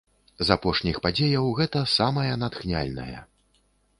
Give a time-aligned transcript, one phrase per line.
[0.47, 3.19] З апошніх падзеяў гэта самая натхняльная.